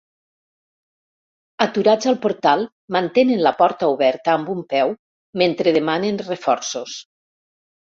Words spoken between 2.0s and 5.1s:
al portal, mantenen la porta oberta amb un peu